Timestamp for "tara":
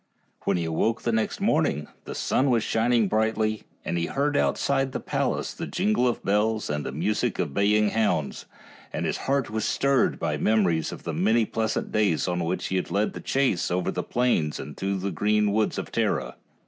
15.91-16.35